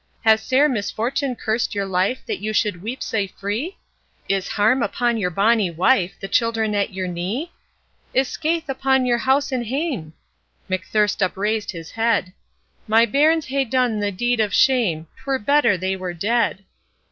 [0.23, 3.77] 'Has sair misfortune cursed your life That you should weep sae free?
[4.27, 7.51] Is harm upon your bonny wife, The children at your knee?
[8.11, 10.13] Is scaith upon your house and hame?'
[10.67, 12.33] McThirst upraised his head:
[12.87, 16.63] 'My bairns hae done the deed of shame 'Twere better they were dead.